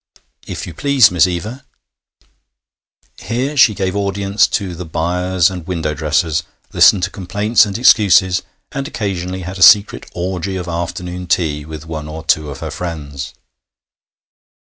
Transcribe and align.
'If 0.47 0.65
you 0.65 0.73
please, 0.73 1.11
Miss 1.11 1.27
Eva'. 1.27 1.63
Here 3.27 3.55
she 3.55 3.75
gave 3.75 3.95
audience 3.95 4.47
to 4.47 4.73
the 4.73 4.83
'buyers' 4.83 5.51
and 5.51 5.67
window 5.67 5.93
dressers, 5.93 6.41
listened 6.73 7.03
to 7.03 7.11
complaints 7.11 7.67
and 7.67 7.77
excuses, 7.77 8.41
and 8.71 8.87
occasionally 8.87 9.41
had 9.43 9.59
a 9.59 9.61
secret 9.61 10.09
orgy 10.15 10.55
of 10.55 10.67
afternoon 10.67 11.27
tea 11.27 11.65
with 11.65 11.85
one 11.85 12.07
or 12.07 12.23
two 12.25 12.49
of 12.49 12.61
her 12.61 12.71
friends. 12.71 13.35